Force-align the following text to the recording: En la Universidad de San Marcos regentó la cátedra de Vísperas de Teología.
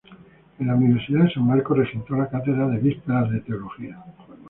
En 0.57 0.65
la 0.65 0.73
Universidad 0.73 1.25
de 1.25 1.31
San 1.31 1.45
Marcos 1.45 1.77
regentó 1.77 2.15
la 2.15 2.27
cátedra 2.27 2.67
de 2.69 2.79
Vísperas 2.79 3.29
de 3.29 3.39
Teología. 3.41 4.03